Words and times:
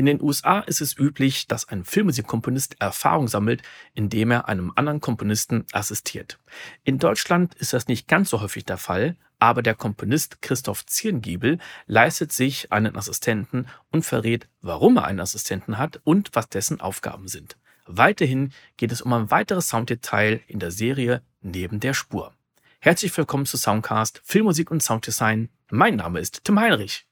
In 0.00 0.06
den 0.06 0.22
USA 0.22 0.60
ist 0.60 0.80
es 0.80 0.96
üblich, 0.96 1.46
dass 1.46 1.68
ein 1.68 1.84
Filmmusikkomponist 1.84 2.80
Erfahrung 2.80 3.28
sammelt, 3.28 3.60
indem 3.92 4.30
er 4.30 4.48
einem 4.48 4.72
anderen 4.74 5.02
Komponisten 5.02 5.66
assistiert. 5.72 6.38
In 6.84 6.98
Deutschland 6.98 7.54
ist 7.56 7.74
das 7.74 7.86
nicht 7.86 8.08
ganz 8.08 8.30
so 8.30 8.40
häufig 8.40 8.64
der 8.64 8.78
Fall, 8.78 9.18
aber 9.38 9.60
der 9.60 9.74
Komponist 9.74 10.40
Christoph 10.40 10.86
Zirngiebel 10.86 11.58
leistet 11.86 12.32
sich 12.32 12.72
einen 12.72 12.96
Assistenten 12.96 13.66
und 13.90 14.06
verrät, 14.06 14.48
warum 14.62 14.96
er 14.96 15.04
einen 15.04 15.20
Assistenten 15.20 15.76
hat 15.76 16.00
und 16.04 16.30
was 16.32 16.48
dessen 16.48 16.80
Aufgaben 16.80 17.28
sind. 17.28 17.58
Weiterhin 17.84 18.54
geht 18.78 18.92
es 18.92 19.02
um 19.02 19.12
ein 19.12 19.30
weiteres 19.30 19.68
Sounddetail 19.68 20.40
in 20.46 20.60
der 20.60 20.70
Serie 20.70 21.20
Neben 21.42 21.78
der 21.78 21.92
Spur. 21.92 22.32
Herzlich 22.78 23.14
willkommen 23.18 23.44
zu 23.44 23.58
Soundcast 23.58 24.22
Filmmusik 24.24 24.70
und 24.70 24.82
Sounddesign. 24.82 25.50
Mein 25.70 25.96
Name 25.96 26.20
ist 26.20 26.42
Tim 26.44 26.58
Heinrich. 26.58 27.06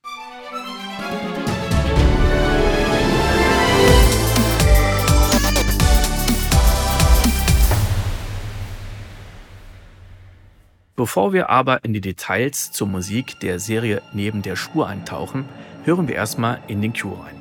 Bevor 10.98 11.32
wir 11.32 11.48
aber 11.48 11.84
in 11.84 11.92
die 11.92 12.00
Details 12.00 12.72
zur 12.72 12.88
Musik 12.88 13.38
der 13.38 13.60
Serie 13.60 14.02
Neben 14.12 14.42
der 14.42 14.56
Spur 14.56 14.88
eintauchen, 14.88 15.44
hören 15.84 16.08
wir 16.08 16.16
erstmal 16.16 16.60
in 16.66 16.82
den 16.82 16.92
Cue 16.92 17.16
rein. 17.24 17.37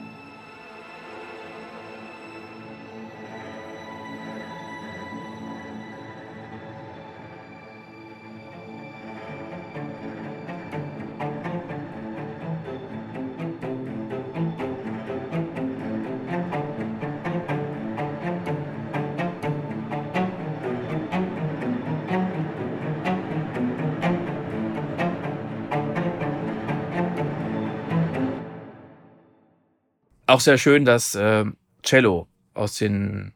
Auch 30.38 30.42
sehr 30.42 30.60
schön, 30.60 30.86
dass 30.86 31.16
äh, 31.16 31.46
Cello 31.82 32.28
aus 32.54 32.78
den 32.78 33.34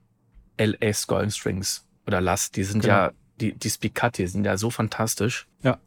LA 0.60 0.92
Golden 1.08 1.32
Strings 1.32 1.84
oder 2.06 2.22
Last, 2.22 2.56
die 2.58 2.64
sind 2.64 2.82
genau. 2.82 2.94
ja, 2.94 3.12
die, 3.40 3.54
die 3.54 3.70
Spicati 3.72 4.28
sind 4.28 4.46
ja 4.46 4.56
so 4.56 4.70
fantastisch. 4.70 5.48
Ja, 5.64 5.80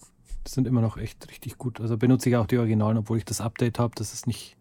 die 0.44 0.50
sind 0.50 0.66
immer 0.66 0.80
noch 0.80 0.96
echt 0.96 1.30
richtig 1.30 1.56
gut. 1.56 1.80
Also 1.80 1.96
benutze 1.98 2.30
ich 2.30 2.36
auch 2.36 2.48
die 2.48 2.58
Originalen, 2.58 2.98
obwohl 2.98 3.18
ich 3.18 3.24
das 3.24 3.40
Update 3.40 3.78
habe. 3.78 3.94
Das 3.94 4.12
ist 4.12 4.26
nicht, 4.26 4.56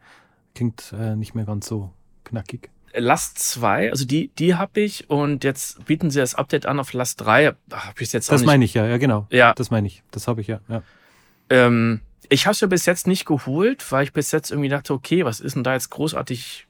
klingt 0.54 0.94
äh, 0.96 1.16
nicht 1.16 1.34
mehr 1.34 1.46
ganz 1.46 1.66
so 1.66 1.92
knackig. 2.24 2.70
Last 2.94 3.40
2, 3.40 3.90
also 3.90 4.06
die, 4.06 4.28
die 4.28 4.54
habe 4.54 4.80
ich 4.82 5.10
und 5.10 5.44
jetzt 5.44 5.84
bieten 5.86 6.12
sie 6.12 6.20
das 6.20 6.36
Update 6.36 6.68
an 6.68 6.80
auf 6.80 6.94
Last 6.94 7.20
3. 7.22 7.56
Hab 7.72 8.00
ich 8.00 8.14
jetzt 8.14 8.32
das 8.32 8.46
meine 8.46 8.64
ich 8.64 8.76
ja, 8.76 8.86
ja 8.86 9.00
genau. 9.00 9.26
Ja. 9.32 9.56
Das 9.56 9.72
meine 9.72 9.88
ich. 9.88 10.04
Das 10.12 10.28
habe 10.28 10.42
ich 10.42 10.46
ja. 10.46 10.60
ja. 10.70 10.84
Ähm, 11.50 12.02
ich 12.30 12.46
habe 12.46 12.54
es 12.54 12.62
ja 12.62 12.68
bis 12.68 12.86
jetzt 12.86 13.08
nicht 13.08 13.26
geholt, 13.26 13.92
weil 13.92 14.04
ich 14.04 14.14
bis 14.14 14.32
jetzt 14.32 14.52
irgendwie 14.52 14.70
dachte, 14.70 14.94
okay, 14.94 15.26
was 15.26 15.40
ist 15.40 15.56
denn 15.56 15.64
da 15.64 15.74
jetzt 15.74 15.90
großartig 15.90 16.68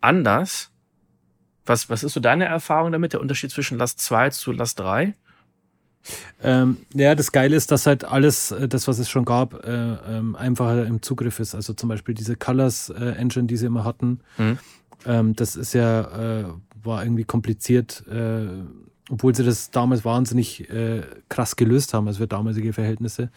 anders? 0.00 0.70
Was, 1.64 1.88
was 1.88 2.02
ist 2.02 2.14
so 2.14 2.20
deine 2.20 2.46
Erfahrung 2.46 2.92
damit, 2.92 3.12
der 3.12 3.20
Unterschied 3.20 3.50
zwischen 3.50 3.78
Last 3.78 4.00
2 4.00 4.30
zu 4.30 4.52
Last 4.52 4.80
3? 4.80 5.14
Ähm, 6.42 6.78
ja, 6.94 7.14
das 7.14 7.30
Geile 7.30 7.54
ist, 7.54 7.70
dass 7.70 7.86
halt 7.86 8.04
alles, 8.04 8.50
äh, 8.50 8.66
das, 8.66 8.88
was 8.88 8.98
es 8.98 9.08
schon 9.08 9.24
gab, 9.24 9.64
äh, 9.64 9.70
ähm, 9.70 10.34
einfacher 10.34 10.84
im 10.84 11.00
Zugriff 11.00 11.38
ist. 11.38 11.54
Also 11.54 11.74
zum 11.74 11.88
Beispiel 11.88 12.14
diese 12.14 12.34
Colors 12.34 12.90
äh, 12.90 13.12
Engine, 13.12 13.46
die 13.46 13.56
sie 13.56 13.66
immer 13.66 13.84
hatten. 13.84 14.20
Mhm. 14.38 14.58
Ähm, 15.06 15.36
das 15.36 15.54
ist 15.54 15.74
ja, 15.74 16.40
äh, 16.40 16.44
war 16.82 17.04
irgendwie 17.04 17.24
kompliziert 17.24 18.04
äh, 18.08 18.46
obwohl 19.12 19.34
sie 19.34 19.44
das 19.44 19.70
damals 19.70 20.06
wahnsinnig 20.06 20.70
äh, 20.70 21.02
krass 21.28 21.56
gelöst 21.56 21.92
haben, 21.92 22.06
also 22.08 22.20
für 22.20 22.26
damalige 22.26 22.72
Verhältnisse. 22.72 23.30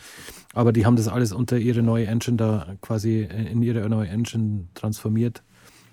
Aber 0.53 0.71
die 0.71 0.85
haben 0.85 0.95
das 0.95 1.09
alles 1.09 1.33
unter 1.33 1.57
ihre 1.57 1.83
neue 1.83 2.07
Engine 2.07 2.37
da 2.37 2.77
quasi 2.79 3.23
äh, 3.23 3.51
in 3.51 3.61
ihre 3.61 3.89
neue 3.89 4.07
Engine 4.07 4.69
transformiert. 4.73 5.43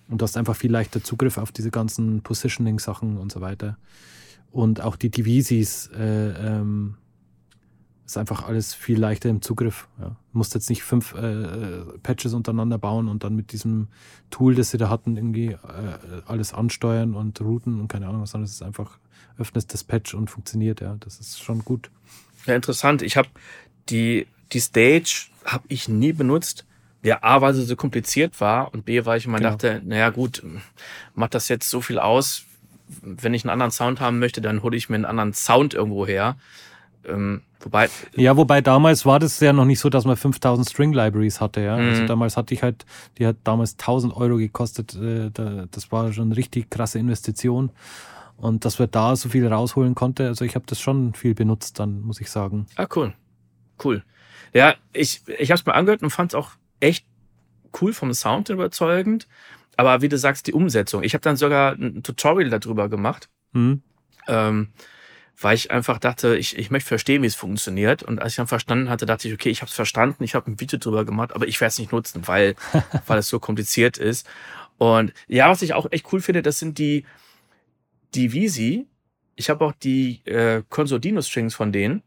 Und 0.08 0.20
du 0.20 0.22
hast 0.22 0.36
einfach 0.36 0.54
viel 0.54 0.70
leichter 0.70 1.02
Zugriff 1.02 1.36
auf 1.36 1.50
diese 1.50 1.72
ganzen 1.72 2.22
Positioning-Sachen 2.22 3.18
und 3.18 3.32
so 3.32 3.40
weiter. 3.40 3.76
Und 4.52 4.80
auch 4.80 4.94
die 4.94 5.10
Divisis 5.10 5.90
äh, 5.98 6.28
ähm, 6.30 6.94
ist 8.06 8.16
einfach 8.16 8.46
alles 8.46 8.74
viel 8.74 9.00
leichter 9.00 9.30
im 9.30 9.42
Zugriff. 9.42 9.88
Ja. 9.98 10.10
Du 10.10 10.38
musst 10.38 10.54
jetzt 10.54 10.70
nicht 10.70 10.84
fünf 10.84 11.12
äh, 11.14 11.80
Patches 12.04 12.34
untereinander 12.34 12.78
bauen 12.78 13.08
und 13.08 13.24
dann 13.24 13.34
mit 13.34 13.50
diesem 13.50 13.88
Tool, 14.30 14.54
das 14.54 14.70
sie 14.70 14.78
da 14.78 14.88
hatten, 14.88 15.16
irgendwie 15.16 15.48
äh, 15.48 15.58
alles 16.24 16.54
ansteuern 16.54 17.14
und 17.14 17.40
routen 17.40 17.80
und 17.80 17.88
keine 17.88 18.06
Ahnung 18.06 18.22
was, 18.22 18.30
sondern 18.30 18.44
es 18.44 18.52
ist 18.52 18.62
einfach, 18.62 19.00
öffnest 19.38 19.72
das 19.72 19.84
Patch 19.84 20.14
und 20.14 20.28
funktioniert, 20.28 20.80
ja. 20.80 20.96
Das 21.00 21.18
ist 21.18 21.42
schon 21.42 21.64
gut. 21.64 21.90
Ja, 22.46 22.54
interessant. 22.54 23.02
Ich 23.02 23.16
habe 23.16 23.28
die, 23.88 24.26
die 24.52 24.60
Stage 24.60 25.26
habe 25.44 25.64
ich 25.68 25.88
nie 25.88 26.12
benutzt. 26.12 26.64
Ja, 27.04 27.18
A, 27.22 27.40
weil 27.40 27.52
sie 27.52 27.64
so 27.64 27.74
kompliziert 27.74 28.40
war 28.40 28.72
und 28.72 28.84
B, 28.84 29.04
weil 29.04 29.18
ich 29.18 29.26
immer 29.26 29.38
genau. 29.38 29.50
dachte, 29.50 29.82
naja 29.84 30.10
gut, 30.10 30.42
macht 31.14 31.34
das 31.34 31.48
jetzt 31.48 31.68
so 31.68 31.80
viel 31.80 31.98
aus, 31.98 32.44
wenn 33.02 33.34
ich 33.34 33.44
einen 33.44 33.50
anderen 33.50 33.72
Sound 33.72 34.00
haben 34.00 34.20
möchte, 34.20 34.40
dann 34.40 34.62
hole 34.62 34.76
ich 34.76 34.88
mir 34.88 34.96
einen 34.96 35.04
anderen 35.04 35.32
Sound 35.32 35.74
irgendwo 35.74 36.06
her. 36.06 36.36
Ähm, 37.04 37.42
wobei. 37.60 37.88
Ja, 38.14 38.36
wobei 38.36 38.60
damals 38.60 39.04
war 39.04 39.18
das 39.18 39.40
ja 39.40 39.52
noch 39.52 39.64
nicht 39.64 39.80
so, 39.80 39.88
dass 39.88 40.04
man 40.04 40.16
5000 40.16 40.68
String 40.68 40.92
Libraries 40.92 41.40
hatte, 41.40 41.60
ja. 41.60 41.74
Also 41.74 41.82
mhm. 41.82 41.90
Also 41.90 42.06
damals 42.06 42.36
hatte 42.36 42.54
ich 42.54 42.62
halt, 42.62 42.84
die 43.18 43.26
hat 43.26 43.36
damals 43.44 43.72
1000 43.72 44.16
Euro 44.16 44.36
gekostet. 44.36 44.94
Äh, 44.94 45.30
das 45.70 45.90
war 45.90 46.12
schon 46.12 46.26
eine 46.26 46.36
richtig 46.36 46.70
krasse 46.70 46.98
Investition. 46.98 47.70
Und 48.42 48.64
dass 48.64 48.80
wir 48.80 48.88
da 48.88 49.14
so 49.14 49.28
viel 49.28 49.46
rausholen 49.46 49.94
konnte, 49.94 50.26
also 50.26 50.44
ich 50.44 50.56
habe 50.56 50.66
das 50.66 50.80
schon 50.80 51.14
viel 51.14 51.32
benutzt, 51.32 51.78
dann 51.78 52.00
muss 52.00 52.20
ich 52.20 52.28
sagen. 52.28 52.66
Ah, 52.74 52.88
cool. 52.96 53.14
Cool. 53.82 54.02
Ja, 54.52 54.74
ich, 54.92 55.22
ich 55.38 55.52
habe 55.52 55.60
es 55.60 55.64
mir 55.64 55.74
angehört 55.74 56.02
und 56.02 56.10
fand 56.10 56.32
es 56.32 56.34
auch 56.34 56.50
echt 56.80 57.06
cool 57.80 57.92
vom 57.92 58.12
Sound 58.12 58.48
überzeugend. 58.48 59.28
Aber 59.76 60.02
wie 60.02 60.08
du 60.08 60.18
sagst, 60.18 60.48
die 60.48 60.54
Umsetzung. 60.54 61.04
Ich 61.04 61.14
habe 61.14 61.22
dann 61.22 61.36
sogar 61.36 61.74
ein 61.74 62.02
Tutorial 62.02 62.50
darüber 62.50 62.88
gemacht. 62.88 63.28
Mhm. 63.52 63.82
Ähm, 64.26 64.72
weil 65.40 65.54
ich 65.54 65.70
einfach 65.70 65.98
dachte, 65.98 66.36
ich, 66.36 66.58
ich 66.58 66.72
möchte 66.72 66.88
verstehen, 66.88 67.22
wie 67.22 67.26
es 67.26 67.36
funktioniert. 67.36 68.02
Und 68.02 68.20
als 68.20 68.32
ich 68.32 68.36
dann 68.38 68.48
verstanden 68.48 68.90
hatte, 68.90 69.06
dachte 69.06 69.28
ich, 69.28 69.34
okay, 69.34 69.50
ich 69.50 69.60
habe 69.60 69.68
es 69.68 69.74
verstanden, 69.74 70.24
ich 70.24 70.34
habe 70.34 70.50
ein 70.50 70.58
Video 70.58 70.80
drüber 70.80 71.04
gemacht, 71.04 71.32
aber 71.32 71.46
ich 71.46 71.60
werde 71.60 71.68
es 71.70 71.78
nicht 71.78 71.92
nutzen, 71.92 72.26
weil, 72.26 72.56
weil 73.06 73.20
es 73.20 73.28
so 73.28 73.38
kompliziert 73.38 73.98
ist. 73.98 74.28
Und 74.78 75.12
ja, 75.28 75.48
was 75.48 75.62
ich 75.62 75.74
auch 75.74 75.86
echt 75.92 76.12
cool 76.12 76.20
finde, 76.20 76.42
das 76.42 76.58
sind 76.58 76.78
die, 76.78 77.04
die 78.14 78.32
Visi. 78.32 78.86
Ich 79.34 79.50
habe 79.50 79.64
auch 79.64 79.72
die 79.72 80.24
äh, 80.26 80.62
Consodino-Strings 80.68 81.54
von 81.54 81.72
denen. 81.72 82.02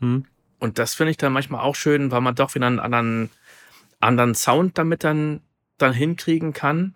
Hm. 0.00 0.24
Und 0.58 0.78
das 0.78 0.94
finde 0.94 1.10
ich 1.12 1.16
dann 1.16 1.32
manchmal 1.32 1.62
auch 1.62 1.74
schön, 1.74 2.10
weil 2.10 2.20
man 2.20 2.34
doch 2.34 2.54
wieder 2.54 2.66
einen 2.66 2.80
anderen, 2.80 3.30
anderen 3.98 4.34
Sound 4.34 4.78
damit 4.78 5.04
dann, 5.04 5.40
dann 5.78 5.92
hinkriegen 5.92 6.52
kann. 6.52 6.94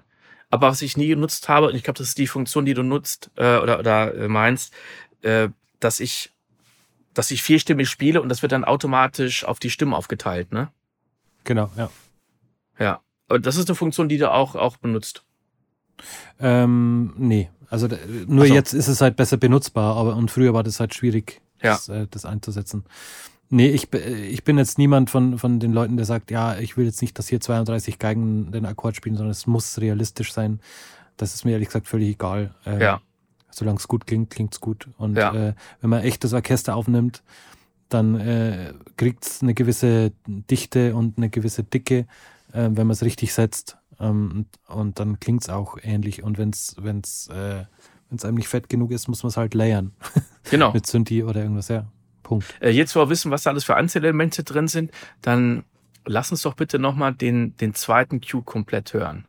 Aber 0.51 0.69
was 0.69 0.83
ich 0.83 0.97
nie 0.97 1.09
genutzt 1.09 1.49
habe, 1.49 1.69
und 1.69 1.75
ich 1.75 1.83
glaube, 1.83 1.99
das 1.99 2.09
ist 2.09 2.19
die 2.19 2.27
Funktion, 2.27 2.65
die 2.65 2.75
du 2.75 2.83
nutzt 2.83 3.31
äh, 3.37 3.59
oder, 3.59 3.79
oder 3.79 4.15
äh, 4.15 4.29
meinst, 4.29 4.73
äh, 5.23 5.49
dass 5.81 6.01
ich, 6.01 6.33
dass 7.13 7.31
ich 7.31 7.43
vierstimmig 7.43 7.89
spiele 7.89 8.21
und 8.23 8.29
das 8.29 8.43
wird 8.43 8.53
dann 8.53 8.65
automatisch 8.65 9.45
auf 9.45 9.59
die 9.59 9.71
Stimmen 9.71 9.95
aufgeteilt, 9.95 10.53
ne? 10.53 10.71
Genau, 11.45 11.71
ja. 11.77 11.91
Ja. 12.79 13.01
Aber 13.29 13.39
das 13.39 13.57
ist 13.57 13.69
eine 13.69 13.75
Funktion, 13.75 14.09
die 14.09 14.19
du 14.19 14.31
auch, 14.31 14.55
auch 14.55 14.77
benutzt. 14.77 15.25
Ähm, 16.39 17.15
nee. 17.17 17.51
Also 17.71 17.89
nur 18.27 18.47
so. 18.47 18.55
jetzt 18.55 18.73
ist 18.73 18.89
es 18.89 19.01
halt 19.01 19.17
besser 19.17 19.37
benutzbar, 19.37 19.97
aber 19.97 20.17
und 20.17 20.31
früher 20.31 20.55
war 20.55 20.63
das 20.63 20.81
halt 20.81 20.95
schwierig, 20.95 21.41
ja. 21.63 21.73
das, 21.73 21.89
äh, 21.89 22.07
das 22.11 22.25
einzusetzen. 22.25 22.85
Nee, 23.51 23.69
ich, 23.69 23.93
ich 23.93 24.43
bin 24.43 24.59
jetzt 24.59 24.79
niemand 24.79 25.11
von, 25.11 25.39
von 25.39 25.61
den 25.61 25.73
Leuten, 25.73 25.97
der 25.97 26.07
sagt, 26.07 26.31
ja, 26.31 26.59
ich 26.59 26.77
will 26.77 26.87
jetzt 26.87 27.03
nicht, 27.03 27.19
dass 27.19 27.29
hier 27.29 27.41
32 27.41 27.99
Geigen 27.99 28.51
den 28.51 28.67
Akkord 28.67 28.97
spielen, 28.97 29.17
sondern 29.17 29.31
es 29.31 29.47
muss 29.47 29.79
realistisch 29.81 30.33
sein. 30.33 30.61
Das 31.17 31.35
ist 31.35 31.45
mir 31.45 31.53
ehrlich 31.53 31.69
gesagt 31.69 31.87
völlig 31.87 32.09
egal. 32.09 32.55
Ähm, 32.67 32.81
ja. 32.81 33.01
Solange 33.51 33.79
es 33.79 33.87
gut 33.87 34.07
klingt, 34.07 34.31
klingt 34.31 34.55
es 34.55 34.61
gut. 34.61 34.89
Und 34.97 35.17
ja. 35.17 35.33
äh, 35.33 35.55
wenn 35.81 35.91
man 35.91 36.03
echt 36.03 36.25
das 36.25 36.33
Orchester 36.33 36.75
aufnimmt, 36.75 37.23
dann 37.89 38.19
äh, 38.19 38.73
kriegt 38.97 39.25
es 39.25 39.43
eine 39.43 39.55
gewisse 39.55 40.13
Dichte 40.27 40.97
und 40.97 41.19
eine 41.19 41.31
gewisse 41.31 41.63
Dicke, 41.63 42.07
äh, 42.53 42.71
wenn 42.71 42.87
man 42.87 42.91
es 42.91 43.05
richtig 43.05 43.33
setzt. 43.33 43.77
Ähm, 44.01 44.47
und, 44.69 44.77
und, 44.77 44.99
dann 44.99 45.21
klingt 45.21 45.43
es 45.43 45.49
auch 45.49 45.77
ähnlich. 45.83 46.23
Und 46.23 46.39
wenn 46.39 46.51
es 46.51 46.77
wenn's, 46.79 47.29
äh, 47.29 47.65
wenn's 48.09 48.25
einem 48.25 48.37
nicht 48.37 48.49
fett 48.49 48.69
genug 48.69 48.91
ist, 48.91 49.09
muss 49.09 49.23
man 49.23 49.29
es 49.29 49.37
halt 49.37 49.55
layern. 49.55 49.93
Genau. 50.51 50.75
Mit 50.75 50.87
Synthi 50.87 51.25
oder 51.25 51.41
irgendwas, 51.41 51.69
ja. 51.69 51.87
Punkt. 52.23 52.55
Äh, 52.61 52.69
jetzt, 52.69 52.95
wo 52.95 53.01
wir 53.01 53.09
wissen, 53.09 53.31
was 53.31 53.45
da 53.45 53.51
alles 53.51 53.65
für 53.65 53.77
Einzelelemente 53.77 54.45
drin 54.45 54.69
sind, 54.69 54.91
dann 55.23 55.65
lass 56.05 56.31
uns 56.31 56.43
doch 56.43 56.53
bitte 56.53 56.79
nochmal 56.79 57.15
den, 57.15 57.57
den 57.57 57.73
zweiten 57.73 58.21
Cue 58.21 58.43
komplett 58.43 58.93
hören. 58.93 59.25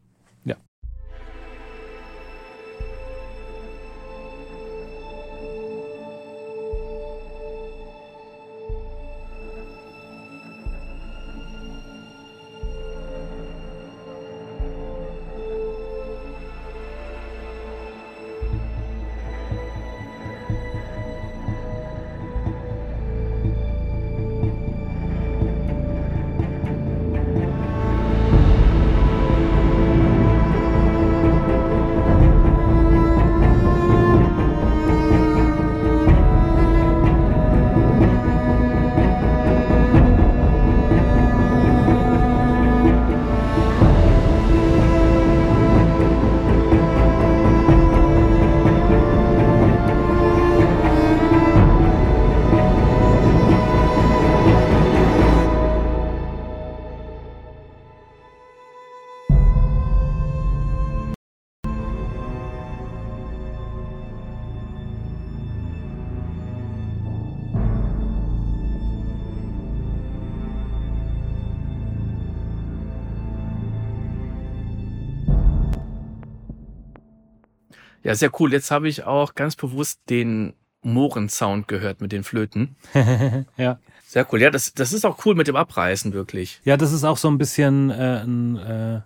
Ja, 78.06 78.14
sehr 78.14 78.30
cool. 78.40 78.54
Jetzt 78.54 78.70
habe 78.70 78.88
ich 78.88 79.04
auch 79.04 79.34
ganz 79.34 79.56
bewusst 79.56 80.00
den 80.10 80.54
Mohrensound 80.84 81.68
gehört 81.68 82.02
mit 82.02 82.12
den 82.12 82.24
Flöten. 82.24 82.76
ja. 83.58 83.80
Sehr 84.08 84.28
cool. 84.32 84.44
Ja, 84.44 84.52
das, 84.52 84.76
das 84.76 84.94
ist 84.94 85.06
auch 85.06 85.26
cool 85.26 85.34
mit 85.34 85.48
dem 85.48 85.56
Abreißen, 85.56 86.14
wirklich. 86.14 86.62
Ja, 86.64 86.78
das 86.78 86.94
ist 86.94 87.04
auch 87.04 87.18
so 87.18 87.28
ein 87.28 87.40
bisschen 87.40 87.90
äh, 87.90 88.22
ein, 88.24 88.58
äh, 88.58 89.02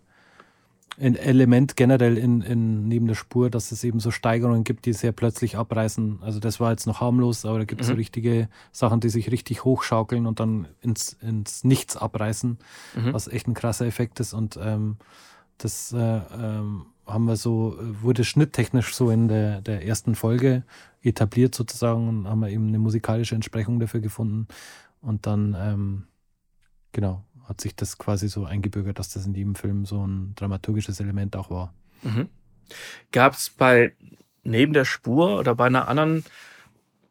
ein 1.00 1.16
Element 1.16 1.78
generell 1.78 2.18
in, 2.18 2.42
in 2.42 2.90
neben 2.90 3.08
der 3.08 3.16
Spur, 3.16 3.50
dass 3.50 3.72
es 3.72 3.86
eben 3.86 4.02
so 4.02 4.12
Steigerungen 4.12 4.66
gibt, 4.66 4.86
die 4.86 4.92
sehr 4.92 5.14
plötzlich 5.14 5.56
abreißen. 5.56 6.20
Also 6.22 6.42
das 6.42 6.60
war 6.60 6.72
jetzt 6.72 6.86
noch 6.86 7.00
harmlos, 7.00 7.46
aber 7.46 7.60
da 7.60 7.64
gibt 7.64 7.80
es 7.80 7.88
mhm. 7.88 7.94
so 7.94 7.98
richtige 7.98 8.50
Sachen, 8.74 9.00
die 9.00 9.08
sich 9.08 9.32
richtig 9.32 9.64
hochschaukeln 9.64 10.28
und 10.28 10.42
dann 10.42 10.68
ins, 10.82 11.14
ins 11.22 11.64
Nichts 11.64 11.96
abreißen, 11.96 12.58
mhm. 12.98 13.14
was 13.14 13.30
echt 13.30 13.48
ein 13.48 13.54
krasser 13.54 13.86
Effekt 13.86 14.20
ist. 14.20 14.34
Und 14.34 14.60
ähm, 14.62 14.98
das 15.58 15.94
äh, 15.94 15.98
ähm, 15.98 16.88
haben 17.10 17.26
wir 17.26 17.36
so, 17.36 17.78
wurde 17.80 18.24
schnitttechnisch 18.24 18.94
so 18.94 19.10
in 19.10 19.28
der, 19.28 19.62
der 19.62 19.86
ersten 19.86 20.16
Folge 20.16 20.64
etabliert 21.02 21.56
sozusagen 21.56 22.08
und 22.08 22.28
haben 22.28 22.40
wir 22.40 22.50
eben 22.50 22.68
eine 22.68 22.80
musikalische 22.80 23.36
Entsprechung 23.36 23.80
dafür 23.80 24.02
gefunden. 24.02 24.48
Und 25.02 25.26
dann, 25.26 25.56
ähm, 25.58 26.08
genau, 26.92 27.24
hat 27.46 27.62
sich 27.62 27.76
das 27.76 27.98
quasi 27.98 28.28
so 28.28 28.46
eingebürgert, 28.46 29.00
dass 29.00 29.10
das 29.10 29.26
in 29.26 29.34
jedem 29.34 29.56
Film 29.56 29.86
so 29.86 30.06
ein 30.06 30.34
dramaturgisches 30.36 31.00
Element 31.00 31.36
auch 31.36 31.50
war. 31.50 31.74
Mhm. 32.04 32.30
Gab 33.12 33.34
es 33.34 33.50
bei 33.50 33.94
neben 34.44 34.74
der 34.74 34.86
Spur 34.86 35.40
oder 35.40 35.56
bei 35.56 35.66
einer 35.66 35.88
anderen 35.88 36.24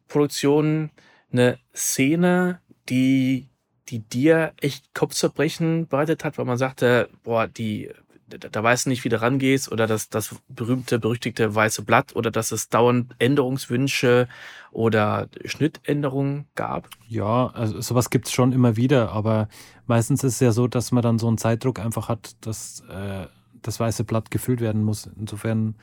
Produktion 0.07 0.91
eine 1.33 1.59
Szene, 1.75 2.61
die, 2.89 3.49
die 3.89 4.01
dir 4.01 4.53
echt 4.61 4.95
Kopfzerbrechen 4.95 5.89
bereitet 5.89 6.25
hat, 6.25 6.39
weil 6.39 6.47
man 6.47 6.57
sagte, 6.57 7.11
boah, 7.23 7.47
die 7.47 7.91
da 8.29 8.63
weißt 8.63 8.87
du 8.87 8.91
nicht, 8.91 9.05
wie 9.05 9.09
du 9.09 9.21
rangehst, 9.21 9.71
oder 9.71 9.87
das, 9.87 10.09
das 10.09 10.35
berühmte, 10.49 10.99
berüchtigte 10.99 11.55
weiße 11.55 11.83
Blatt, 11.83 12.15
oder 12.15 12.31
dass 12.31 12.53
es 12.53 12.69
dauernd 12.69 13.15
Änderungswünsche 13.19 14.29
oder 14.71 15.29
Schnittänderungen 15.45 16.47
gab? 16.55 16.89
Ja, 17.09 17.49
also 17.49 17.81
sowas 17.81 18.11
gibt 18.11 18.27
es 18.27 18.33
schon 18.33 18.53
immer 18.53 18.77
wieder, 18.77 19.13
aber 19.13 19.49
meistens 19.87 20.25
ist 20.25 20.35
es 20.35 20.41
ja 20.41 20.53
so, 20.53 20.69
dass 20.69 20.93
man 20.93 21.03
dann 21.03 21.19
so 21.19 21.29
einen 21.29 21.39
Zeitdruck 21.39 21.79
einfach 21.79 22.09
hat, 22.09 22.37
dass 22.43 22.83
äh, 22.91 23.27
das 23.63 23.81
weiße 23.81 24.05
Blatt 24.05 24.31
gefüllt 24.31 24.61
werden 24.61 24.85
muss. 24.85 25.09
Insofern 25.19 25.77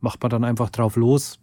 macht 0.00 0.22
man 0.22 0.30
dann 0.30 0.44
einfach 0.44 0.70
drauf 0.70 0.96
los 0.96 1.38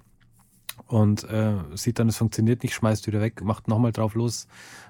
und 0.85 1.23
äh, 1.25 1.55
sieht 1.75 1.99
dann, 1.99 2.09
es 2.09 2.17
funktioniert 2.17 2.63
nicht, 2.63 2.73
schmeißt 2.73 3.07
wieder 3.07 3.21
weg, 3.21 3.43
macht 3.43 3.67
nochmal 3.67 3.91
drauf 3.91 4.13
los 4.13 4.47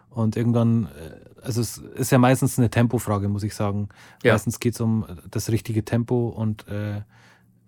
und 0.10 0.36
irgendwann, 0.36 0.86
äh, 0.86 1.42
also 1.42 1.62
es 1.62 1.78
ist 1.78 2.12
ja 2.12 2.18
meistens 2.18 2.58
eine 2.58 2.70
Tempofrage, 2.70 3.30
muss 3.30 3.44
ich 3.44 3.54
sagen. 3.54 3.90
Ja. 4.24 4.34
Meistens 4.34 4.60
geht 4.60 4.74
es 4.74 4.82
um 4.82 5.06
das 5.30 5.50
richtige 5.50 5.86
Tempo 5.86 6.30
und 6.30 6.68
äh, 6.68 7.02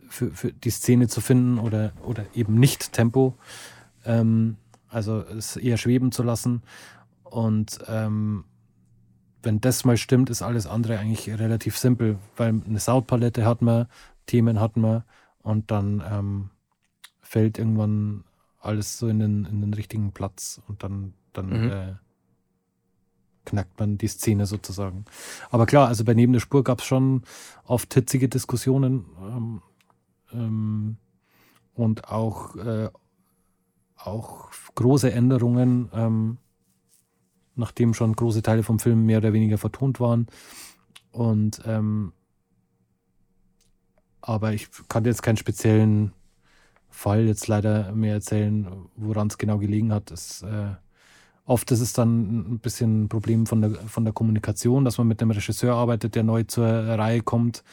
für, 0.08 0.32
für 0.32 0.52
die 0.52 0.72
Szene 0.72 1.08
zu 1.08 1.22
finden 1.22 1.60
oder, 1.60 1.94
oder 2.04 2.26
eben 2.34 2.56
nicht 2.56 2.92
Tempo. 2.92 3.36
Ähm, 4.04 4.58
also 4.88 5.20
es 5.20 5.58
eher 5.58 5.78
schweben 5.78 6.12
zu 6.12 6.24
lassen. 6.24 6.64
Und 7.24 7.80
ähm, 7.88 8.46
wenn 9.44 9.62
das 9.62 9.86
mal 9.86 9.98
stimmt, 9.98 10.32
ist 10.32 10.42
alles 10.42 10.66
andere 10.66 10.98
eigentlich 10.98 11.30
relativ 11.30 11.78
simpel, 11.78 12.18
weil 12.36 12.62
eine 12.66 12.80
Soundpalette 12.80 13.46
hat 13.46 13.62
man, 13.62 13.86
Themen 14.26 14.60
hat 14.60 14.76
man 14.76 15.04
und 15.44 15.70
dann 15.70 16.04
ähm, 16.12 16.50
fällt 17.30 17.60
irgendwann 17.60 18.24
alles 18.60 18.98
so 18.98 19.08
in 19.08 19.20
den, 19.20 19.46
in 19.46 19.62
den 19.62 19.76
richtigen 19.76 20.14
Platz 20.14 20.60
und 20.68 20.82
dann, 20.82 21.14
dann 21.32 21.46
mhm. 21.66 21.72
äh, 21.72 21.94
knackt 23.46 23.80
man 23.80 24.00
die 24.00 24.08
Szene 24.08 24.48
sozusagen. 24.48 25.06
Aber 25.52 25.68
klar, 25.68 25.88
also 25.88 26.04
bei 26.04 26.16
Neben 26.16 26.34
der 26.34 26.40
Spur 26.40 26.64
gab 26.64 26.80
es 26.80 26.86
schon 26.86 27.22
oft 27.66 27.94
hitzige 27.94 28.30
Diskussionen 28.30 29.06
ähm, 29.22 29.62
ähm, 30.34 30.98
und 31.76 32.10
auch, 32.10 32.56
äh, 32.56 32.90
auch 33.96 34.50
große 34.74 35.12
Änderungen, 35.12 35.90
ähm, 35.94 36.38
nachdem 37.56 37.94
schon 37.94 38.16
große 38.16 38.42
Teile 38.42 38.64
vom 38.64 38.80
Film 38.80 39.06
mehr 39.06 39.20
oder 39.20 39.34
weniger 39.34 39.60
vertont 39.60 40.00
waren. 40.00 40.26
Und 41.12 41.62
ähm, 41.66 42.12
aber 44.20 44.54
ich 44.54 44.68
kann 44.88 45.06
jetzt 45.06 45.22
keinen 45.22 45.38
speziellen 45.38 46.12
Fall 47.00 47.26
jetzt 47.26 47.48
leider 47.48 47.94
mehr 47.94 48.16
erzählen, 48.16 48.68
woran 48.96 49.28
es 49.28 49.38
genau 49.38 49.58
gelegen 49.58 49.94
hat. 49.94 50.12
Das 50.12 50.42
äh, 50.44 50.76
Oft 51.50 51.72
ist 51.72 51.80
es 51.80 51.94
dann 51.94 52.54
ein 52.54 52.60
bisschen 52.60 53.06
ein 53.06 53.10
Problem 53.10 53.48
von 53.48 53.62
der, 53.62 53.72
von 53.72 54.04
der 54.04 54.14
Kommunikation, 54.14 54.86
dass 54.86 55.00
man 55.00 55.08
mit 55.08 55.20
einem 55.20 55.32
Regisseur 55.32 55.74
arbeitet, 55.74 56.14
der 56.14 56.22
neu 56.22 56.44
zur 56.44 56.68
Reihe 56.68 57.24
kommt 57.24 57.64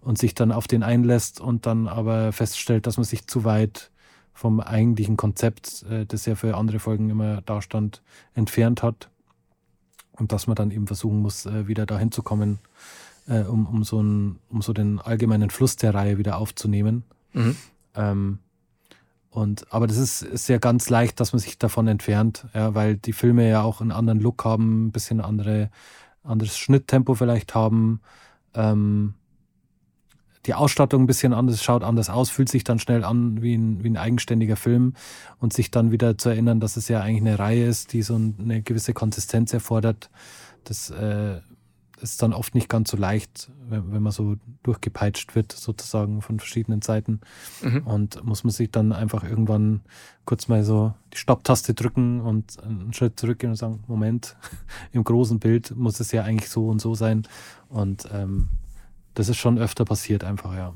und 0.00 0.18
sich 0.18 0.34
dann 0.34 0.50
auf 0.50 0.66
den 0.66 0.82
einlässt 0.82 1.40
und 1.40 1.64
dann 1.64 1.86
aber 1.86 2.32
feststellt, 2.32 2.88
dass 2.88 2.96
man 2.96 3.04
sich 3.04 3.28
zu 3.28 3.44
weit 3.44 3.92
vom 4.32 4.58
eigentlichen 4.58 5.16
Konzept, 5.16 5.84
äh, 5.88 6.06
das 6.06 6.26
ja 6.26 6.34
für 6.34 6.56
andere 6.56 6.80
Folgen 6.80 7.08
immer 7.08 7.40
dastand, 7.42 8.02
entfernt 8.34 8.82
hat. 8.82 9.10
Und 10.16 10.32
dass 10.32 10.48
man 10.48 10.56
dann 10.56 10.72
eben 10.72 10.88
versuchen 10.88 11.20
muss, 11.20 11.46
äh, 11.46 11.68
wieder 11.68 11.86
dahin 11.86 12.10
zu 12.10 12.24
kommen, 12.24 12.58
äh, 13.28 13.42
um, 13.42 13.66
um, 13.66 13.84
so 13.84 14.00
einen, 14.00 14.40
um 14.48 14.60
so 14.60 14.72
den 14.72 14.98
allgemeinen 14.98 15.50
Fluss 15.50 15.76
der 15.76 15.94
Reihe 15.94 16.18
wieder 16.18 16.36
aufzunehmen. 16.36 17.04
Mhm. 17.32 17.56
Ähm, 17.94 18.38
und, 19.30 19.72
aber 19.72 19.86
das 19.86 19.96
ist, 19.96 20.22
ist 20.22 20.48
ja 20.48 20.58
ganz 20.58 20.90
leicht, 20.90 21.20
dass 21.20 21.32
man 21.32 21.38
sich 21.38 21.56
davon 21.56 21.86
entfernt, 21.86 22.46
ja, 22.52 22.74
weil 22.74 22.96
die 22.96 23.12
Filme 23.12 23.48
ja 23.48 23.62
auch 23.62 23.80
einen 23.80 23.92
anderen 23.92 24.20
Look 24.20 24.44
haben, 24.44 24.86
ein 24.86 24.92
bisschen 24.92 25.20
andere, 25.20 25.70
anderes 26.24 26.58
Schnitttempo 26.58 27.14
vielleicht 27.14 27.54
haben, 27.54 28.00
ähm, 28.54 29.14
die 30.46 30.54
Ausstattung 30.54 31.02
ein 31.02 31.06
bisschen 31.06 31.32
anders, 31.32 31.62
schaut 31.62 31.84
anders 31.84 32.10
aus, 32.10 32.30
fühlt 32.30 32.48
sich 32.48 32.64
dann 32.64 32.78
schnell 32.78 33.04
an 33.04 33.42
wie 33.42 33.54
ein, 33.54 33.84
wie 33.84 33.90
ein 33.90 33.96
eigenständiger 33.96 34.56
Film 34.56 34.94
und 35.38 35.52
sich 35.52 35.70
dann 35.70 35.92
wieder 35.92 36.16
zu 36.16 36.30
erinnern, 36.30 36.60
dass 36.60 36.76
es 36.76 36.88
ja 36.88 37.00
eigentlich 37.00 37.20
eine 37.20 37.38
Reihe 37.38 37.66
ist, 37.66 37.92
die 37.92 38.02
so 38.02 38.14
eine 38.14 38.62
gewisse 38.62 38.94
Konsistenz 38.94 39.52
erfordert. 39.52 40.10
Das 40.64 40.90
äh, 40.90 41.40
ist 42.02 42.22
dann 42.22 42.32
oft 42.32 42.54
nicht 42.54 42.68
ganz 42.68 42.90
so 42.90 42.96
leicht, 42.96 43.50
wenn, 43.68 43.92
wenn 43.92 44.02
man 44.02 44.12
so 44.12 44.36
durchgepeitscht 44.62 45.34
wird, 45.34 45.52
sozusagen 45.52 46.22
von 46.22 46.38
verschiedenen 46.38 46.82
Seiten. 46.82 47.20
Mhm. 47.62 47.86
Und 47.86 48.24
muss 48.24 48.44
man 48.44 48.50
sich 48.50 48.70
dann 48.70 48.92
einfach 48.92 49.24
irgendwann 49.24 49.82
kurz 50.24 50.48
mal 50.48 50.62
so 50.64 50.94
die 51.12 51.18
Stopptaste 51.18 51.74
drücken 51.74 52.20
und 52.20 52.62
einen 52.62 52.92
Schritt 52.92 53.18
zurückgehen 53.18 53.50
und 53.50 53.56
sagen, 53.56 53.84
Moment, 53.86 54.36
im 54.92 55.04
großen 55.04 55.38
Bild 55.38 55.76
muss 55.76 56.00
es 56.00 56.12
ja 56.12 56.24
eigentlich 56.24 56.50
so 56.50 56.68
und 56.68 56.80
so 56.80 56.94
sein. 56.94 57.26
Und 57.68 58.08
ähm, 58.12 58.48
das 59.14 59.28
ist 59.28 59.38
schon 59.38 59.58
öfter 59.58 59.84
passiert, 59.84 60.24
einfach, 60.24 60.54
ja. 60.54 60.74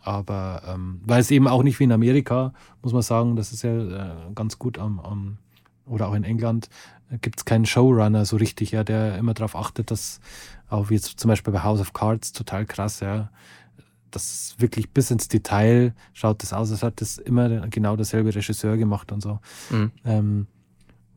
Aber 0.00 0.62
ähm, 0.66 1.00
weil 1.04 1.20
es 1.20 1.30
eben 1.30 1.48
auch 1.48 1.62
nicht 1.62 1.78
wie 1.80 1.84
in 1.84 1.92
Amerika, 1.92 2.54
muss 2.82 2.92
man 2.92 3.02
sagen, 3.02 3.36
das 3.36 3.52
ist 3.52 3.62
ja 3.62 3.76
äh, 3.76 4.32
ganz 4.34 4.58
gut 4.58 4.78
am, 4.78 5.00
am 5.00 5.38
oder 5.88 6.08
auch 6.08 6.14
in 6.14 6.24
England, 6.24 6.68
gibt 7.20 7.38
es 7.38 7.44
keinen 7.44 7.66
Showrunner 7.66 8.24
so 8.24 8.36
richtig, 8.36 8.72
ja, 8.72 8.84
der 8.84 9.16
immer 9.18 9.34
darauf 9.34 9.56
achtet, 9.56 9.90
dass 9.90 10.20
auch 10.68 10.90
wie 10.90 10.94
jetzt 10.94 11.18
zum 11.18 11.28
Beispiel 11.28 11.52
bei 11.52 11.62
House 11.62 11.80
of 11.80 11.92
Cards 11.92 12.32
total 12.32 12.66
krass, 12.66 13.00
ja, 13.00 13.30
das 14.10 14.54
wirklich 14.58 14.90
bis 14.90 15.10
ins 15.10 15.28
Detail 15.28 15.94
schaut 16.12 16.42
das 16.42 16.52
aus, 16.52 16.70
als 16.70 16.82
hat 16.82 17.00
das 17.00 17.18
immer 17.18 17.68
genau 17.68 17.96
derselbe 17.96 18.34
Regisseur 18.34 18.76
gemacht 18.76 19.12
und 19.12 19.22
so. 19.22 19.38
Mhm. 19.70 19.90
Ähm, 20.04 20.46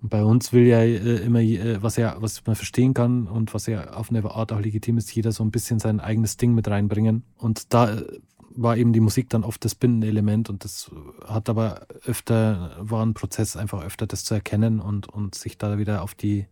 bei 0.02 0.24
uns 0.24 0.52
will 0.52 0.66
ja 0.66 0.80
äh, 0.80 1.18
immer, 1.18 1.42
äh, 1.42 1.82
was 1.82 1.96
ja, 1.96 2.16
was 2.20 2.46
man 2.46 2.56
verstehen 2.56 2.94
kann 2.94 3.28
und 3.28 3.54
was 3.54 3.68
ja 3.68 3.92
auf 3.92 4.10
eine 4.10 4.24
Art 4.30 4.52
auch 4.52 4.60
legitim 4.60 4.98
ist, 4.98 5.14
jeder 5.14 5.32
so 5.32 5.44
ein 5.44 5.52
bisschen 5.52 5.80
sein 5.80 6.00
eigenes 6.00 6.38
Ding 6.38 6.56
mit 6.56 6.68
reinbringen. 6.68 7.24
Und 7.38 7.74
da 7.74 7.94
äh, 7.94 8.20
war 8.56 8.78
eben 8.78 8.94
die 8.94 9.00
Musik 9.00 9.30
dann 9.30 9.44
oft 9.44 9.64
das 9.64 9.76
Bindenelement 9.76 10.50
und 10.50 10.64
das 10.64 10.92
hat 11.28 11.50
aber 11.50 11.88
öfter, 12.06 12.76
war 12.80 13.06
ein 13.06 13.14
Prozess 13.14 13.56
einfach 13.56 13.84
öfter 13.84 14.08
das 14.08 14.24
zu 14.24 14.34
erkennen 14.34 14.80
und, 14.80 15.08
und 15.08 15.36
sich 15.36 15.58
da 15.58 15.78
wieder 15.78 16.02
auf 16.02 16.16
die, 16.16 16.48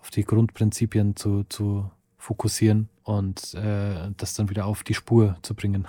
auf 0.00 0.10
die 0.10 0.24
Grundprinzipien 0.24 1.16
zu, 1.16 1.44
zu 1.44 1.90
fokussieren 2.18 2.88
und 3.02 3.54
äh, 3.54 4.10
das 4.16 4.34
dann 4.34 4.50
wieder 4.50 4.66
auf 4.66 4.84
die 4.84 4.94
Spur 4.94 5.36
zu 5.42 5.54
bringen. 5.54 5.86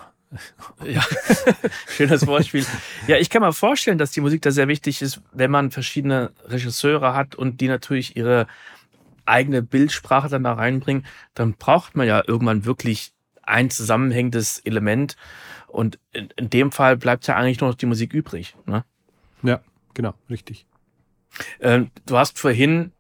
Ja, 0.84 1.04
schönes 1.88 2.26
Wortspiel. 2.26 2.66
Ja, 3.08 3.18
ich 3.18 3.30
kann 3.30 3.42
mir 3.42 3.54
vorstellen, 3.54 3.98
dass 3.98 4.12
die 4.12 4.22
Musik 4.22 4.42
da 4.42 4.52
sehr 4.52 4.68
wichtig 4.68 5.02
ist, 5.02 5.22
wenn 5.32 5.52
man 5.52 5.70
verschiedene 5.70 6.32
Regisseure 6.46 7.14
hat 7.14 7.36
und 7.36 7.62
die 7.62 7.68
natürlich 7.68 8.16
ihre 8.16 8.48
eigene 9.26 9.62
Bildsprache 9.62 10.30
dann 10.30 10.44
da 10.44 10.54
reinbringen, 10.54 11.06
dann 11.34 11.54
braucht 11.54 11.96
man 11.96 12.08
ja 12.08 12.24
irgendwann 12.26 12.66
wirklich 12.66 13.14
ein 13.44 13.70
zusammenhängendes 13.70 14.60
Element. 14.60 15.16
Und 15.68 16.00
in, 16.12 16.30
in 16.36 16.50
dem 16.50 16.72
Fall 16.72 16.98
bleibt 16.98 17.28
ja 17.28 17.36
eigentlich 17.36 17.60
nur 17.60 17.70
noch 17.70 17.78
die 17.78 17.86
Musik 17.86 18.14
übrig. 18.14 18.56
Ne? 18.66 18.84
Ja, 19.42 19.62
genau, 19.94 20.14
richtig. 20.30 20.66
Ähm, 21.60 21.90
du 22.06 22.18
hast 22.18 22.40
vorhin 22.40 22.92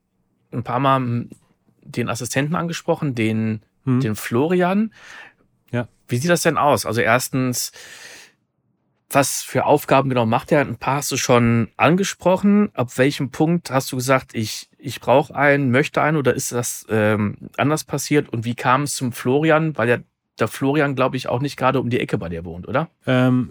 ein 0.51 0.63
paar 0.63 0.79
Mal 0.79 1.27
den 1.81 2.09
Assistenten 2.09 2.55
angesprochen, 2.55 3.15
den, 3.15 3.61
hm. 3.85 3.99
den 3.99 4.15
Florian. 4.15 4.93
Ja. 5.71 5.87
Wie 6.07 6.17
sieht 6.17 6.29
das 6.29 6.41
denn 6.41 6.57
aus? 6.57 6.85
Also 6.85 7.01
erstens, 7.01 7.71
was 9.09 9.43
für 9.43 9.65
Aufgaben 9.65 10.09
genau 10.09 10.25
macht 10.25 10.51
er? 10.51 10.61
Ein 10.61 10.77
paar 10.77 10.97
hast 10.97 11.11
du 11.11 11.17
schon 11.17 11.69
angesprochen. 11.77 12.71
Ab 12.73 12.97
welchem 12.97 13.31
Punkt 13.31 13.69
hast 13.69 13.91
du 13.91 13.97
gesagt, 13.97 14.33
ich, 14.33 14.69
ich 14.77 14.99
brauche 14.99 15.35
einen, 15.35 15.71
möchte 15.71 16.01
einen 16.01 16.17
oder 16.17 16.33
ist 16.33 16.51
das 16.51 16.85
ähm, 16.89 17.49
anders 17.57 17.83
passiert? 17.83 18.29
Und 18.29 18.45
wie 18.45 18.55
kam 18.55 18.83
es 18.83 18.95
zum 18.95 19.11
Florian? 19.11 19.77
Weil 19.77 19.89
ja 19.89 19.97
der 20.39 20.47
Florian, 20.47 20.95
glaube 20.95 21.17
ich, 21.17 21.29
auch 21.29 21.41
nicht 21.41 21.57
gerade 21.57 21.79
um 21.79 21.89
die 21.89 21.99
Ecke 21.99 22.17
bei 22.17 22.29
dir 22.29 22.45
wohnt, 22.45 22.67
oder? 22.67 22.89
Ähm, 23.05 23.49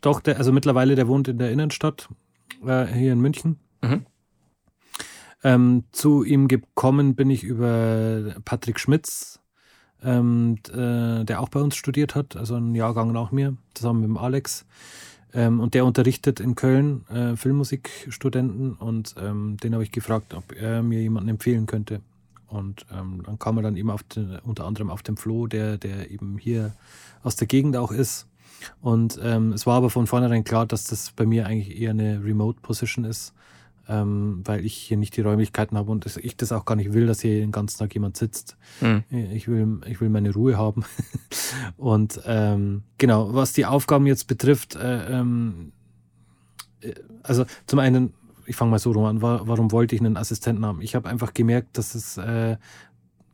doch, 0.00 0.20
der, 0.20 0.38
also 0.38 0.52
mittlerweile, 0.52 0.94
der 0.94 1.08
wohnt 1.08 1.28
in 1.28 1.38
der 1.38 1.50
Innenstadt, 1.50 2.08
äh, 2.64 2.86
hier 2.86 3.12
in 3.12 3.20
München. 3.20 3.58
Mhm. 3.82 4.06
Ähm, 5.42 5.84
zu 5.92 6.24
ihm 6.24 6.48
gekommen 6.48 7.14
bin 7.14 7.30
ich 7.30 7.44
über 7.44 8.34
Patrick 8.44 8.80
Schmitz, 8.80 9.40
ähm, 10.02 10.58
äh, 10.68 11.24
der 11.24 11.40
auch 11.40 11.48
bei 11.48 11.60
uns 11.60 11.76
studiert 11.76 12.14
hat, 12.14 12.36
also 12.36 12.54
einen 12.54 12.74
Jahrgang 12.74 13.12
nach 13.12 13.32
mir, 13.32 13.56
zusammen 13.74 14.00
mit 14.00 14.08
dem 14.08 14.16
Alex. 14.16 14.66
Ähm, 15.34 15.60
und 15.60 15.74
der 15.74 15.84
unterrichtet 15.84 16.40
in 16.40 16.54
Köln 16.54 17.06
äh, 17.08 17.36
Filmmusikstudenten 17.36 18.74
und 18.74 19.14
ähm, 19.20 19.56
den 19.62 19.74
habe 19.74 19.82
ich 19.82 19.92
gefragt, 19.92 20.34
ob 20.34 20.52
er 20.52 20.82
mir 20.82 21.00
jemanden 21.00 21.28
empfehlen 21.28 21.66
könnte. 21.66 22.00
Und 22.48 22.86
ähm, 22.92 23.22
dann 23.24 23.38
kam 23.38 23.56
er 23.58 23.62
dann 23.62 23.76
eben 23.76 23.90
auf 23.90 24.02
den, 24.04 24.38
unter 24.40 24.64
anderem 24.64 24.90
auf 24.90 25.02
den 25.02 25.16
Flo, 25.16 25.46
der, 25.46 25.78
der 25.78 26.10
eben 26.10 26.38
hier 26.38 26.74
aus 27.22 27.36
der 27.36 27.46
Gegend 27.46 27.76
auch 27.76 27.90
ist. 27.90 28.26
Und 28.80 29.18
ähm, 29.22 29.52
es 29.52 29.66
war 29.66 29.76
aber 29.76 29.90
von 29.90 30.06
vornherein 30.06 30.44
klar, 30.44 30.66
dass 30.66 30.84
das 30.84 31.12
bei 31.12 31.26
mir 31.26 31.46
eigentlich 31.46 31.78
eher 31.78 31.90
eine 31.90 32.22
Remote 32.24 32.60
Position 32.60 33.04
ist 33.04 33.34
ähm, 33.88 34.40
weil 34.44 34.64
ich 34.64 34.74
hier 34.74 34.96
nicht 34.96 35.16
die 35.16 35.20
Räumlichkeiten 35.20 35.76
habe 35.76 35.90
und 35.90 36.06
ich 36.16 36.36
das 36.36 36.52
auch 36.52 36.64
gar 36.64 36.74
nicht 36.76 36.92
will, 36.92 37.06
dass 37.06 37.20
hier 37.20 37.38
den 37.40 37.52
ganzen 37.52 37.78
Tag 37.78 37.94
jemand 37.94 38.16
sitzt. 38.16 38.56
Mhm. 38.80 39.04
Ich, 39.10 39.48
will, 39.48 39.80
ich 39.86 40.00
will 40.00 40.08
meine 40.08 40.32
Ruhe 40.32 40.56
haben. 40.56 40.84
und 41.76 42.20
ähm, 42.26 42.82
genau, 42.98 43.32
was 43.34 43.52
die 43.52 43.66
Aufgaben 43.66 44.06
jetzt 44.06 44.26
betrifft, 44.26 44.74
äh, 44.74 45.20
ähm, 45.20 45.72
äh, 46.80 46.94
also 47.22 47.44
zum 47.66 47.78
einen, 47.78 48.12
ich 48.46 48.56
fange 48.56 48.70
mal 48.70 48.78
so 48.78 48.92
rum 48.92 49.04
an, 49.04 49.22
warum 49.22 49.72
wollte 49.72 49.94
ich 49.94 50.00
einen 50.00 50.16
Assistenten 50.16 50.64
haben? 50.64 50.80
Ich 50.80 50.94
habe 50.94 51.08
einfach 51.08 51.34
gemerkt, 51.34 51.78
dass 51.78 51.94
es 51.94 52.16
äh, 52.16 52.56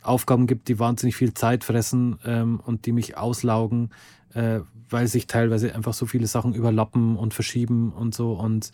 Aufgaben 0.03 0.47
gibt, 0.47 0.69
die 0.69 0.79
wahnsinnig 0.79 1.17
viel 1.17 1.35
Zeit 1.35 1.65
fressen 1.65 2.19
ähm, 2.25 2.61
und 2.65 2.87
die 2.87 2.93
mich 2.93 3.17
auslaugen, 3.17 3.91
äh, 4.35 4.61
weil 4.89 5.07
sich 5.07 5.27
teilweise 5.27 5.75
einfach 5.75 5.95
so 5.95 6.07
viele 6.07 6.27
Sachen 6.27 6.55
überlappen 6.55 7.17
und 7.17 7.35
verschieben 7.35 7.93
und 7.93 8.15
so. 8.15 8.33
Und 8.33 8.73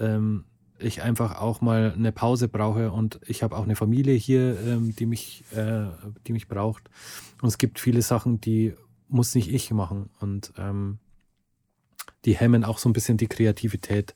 ähm, 0.00 0.44
ich 0.78 1.02
einfach 1.02 1.40
auch 1.40 1.60
mal 1.60 1.94
eine 1.96 2.12
Pause 2.12 2.48
brauche 2.48 2.90
und 2.90 3.20
ich 3.26 3.42
habe 3.42 3.56
auch 3.56 3.64
eine 3.64 3.76
Familie 3.76 4.14
hier, 4.14 4.58
ähm, 4.60 4.94
die 4.96 5.06
mich, 5.06 5.44
äh, 5.54 5.86
die 6.26 6.32
mich 6.32 6.48
braucht. 6.48 6.90
Und 7.40 7.48
es 7.48 7.58
gibt 7.58 7.78
viele 7.78 8.02
Sachen, 8.02 8.40
die 8.40 8.74
muss 9.08 9.34
nicht 9.34 9.52
ich 9.52 9.70
machen 9.70 10.10
und 10.18 10.52
ähm, 10.58 10.98
die 12.24 12.36
hemmen 12.36 12.64
auch 12.64 12.78
so 12.78 12.88
ein 12.88 12.92
bisschen 12.92 13.16
die 13.16 13.26
Kreativität. 13.26 14.14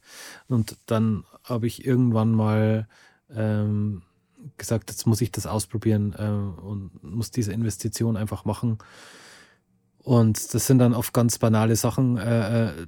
Und 0.49 0.77
dann 0.87 1.25
habe 1.45 1.67
ich 1.67 1.85
irgendwann 1.87 2.33
mal 2.33 2.89
ähm, 3.35 4.03
gesagt, 4.57 4.91
jetzt 4.91 5.07
muss 5.07 5.21
ich 5.21 5.33
das 5.33 5.47
ausprobieren 5.47 6.15
äh, 6.17 6.63
und 6.63 7.03
muss 7.03 7.31
diese 7.31 7.53
Investition 7.53 8.17
einfach 8.17 8.45
machen. 8.45 8.79
Und 9.99 10.55
das 10.55 10.67
sind 10.67 10.79
dann 10.79 10.95
oft 10.95 11.13
ganz 11.13 11.39
banale 11.39 11.77
Sachen. 11.77 12.17
Äh, 12.17 12.69
äh 12.69 12.87